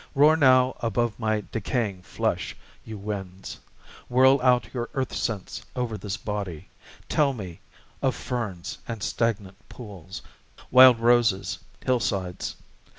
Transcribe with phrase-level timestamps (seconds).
[0.15, 3.59] Roar now above my decaying flesh, you winds,
[4.09, 6.69] Whirl out your earth scents over this body,
[7.07, 7.59] tell me
[8.01, 10.23] Of ferns and stagnant pools,
[10.71, 12.55] wild roses, hillsides!